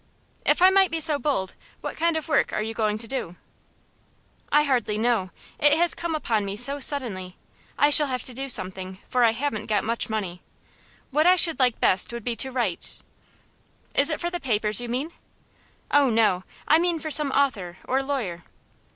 [0.47, 3.35] "If I might be so bold, what kind of work are you going to do?"
[4.51, 5.29] "I hardly know.
[5.59, 7.37] It has come upon me so suddenly.
[7.77, 10.41] I shall have to do something, for I haven't got much money.
[11.11, 12.97] What I should like best would be to write"
[13.93, 15.11] "Is it for the papers you mean?"
[15.91, 18.43] "Oh, no; I mean for some author or lawyer."